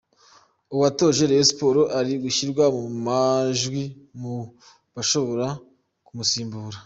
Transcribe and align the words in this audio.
Uwatoje 0.75 1.21
Rayon 1.29 1.47
Sports 1.51 1.91
ari 1.99 2.13
gushyirwa 2.23 2.65
mu 2.75 2.85
majwi 3.05 3.83
mu 4.19 4.35
bashobora 4.95 5.47
kumusimbura. 6.05 6.77